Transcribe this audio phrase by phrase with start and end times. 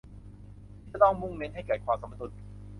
[0.79, 2.31] ที่จะต้องมุ่งเน้นให้เกิดความสมดุล